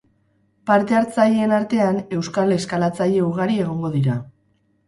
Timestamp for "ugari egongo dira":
3.29-4.19